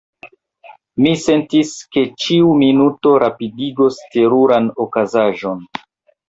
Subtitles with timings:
[1.05, 5.63] Mi sentis, ke ĉiu minuto rapidigos teruran okazaĵon.